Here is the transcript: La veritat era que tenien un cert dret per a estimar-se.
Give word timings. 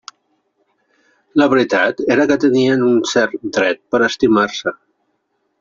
La 1.41 1.47
veritat 1.51 2.01
era 2.17 2.27
que 2.33 2.39
tenien 2.45 2.87
un 2.89 2.97
cert 3.13 3.47
dret 3.59 3.85
per 3.93 4.01
a 4.03 4.09
estimar-se. 4.11 4.79